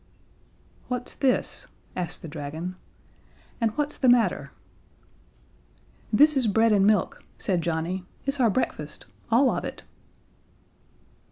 [0.87, 2.75] "What's this?" asked the dragon.
[3.61, 4.51] "And what's the matter?"
[6.11, 9.83] "This is bread and milk," said Johnnie; "it's our breakfast all of it."